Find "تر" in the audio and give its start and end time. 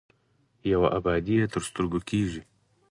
1.53-1.61